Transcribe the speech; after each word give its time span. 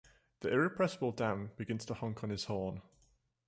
The 0.39 0.49
irrepressible 0.51 1.11
Dan 1.11 1.51
begins 1.57 1.85
to 1.85 1.93
honk 1.93 2.23
on 2.23 2.31
his 2.31 2.45
horn. 2.45 2.81